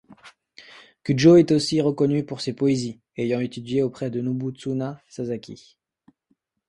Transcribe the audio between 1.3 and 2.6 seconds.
est aussi reconnue pour ses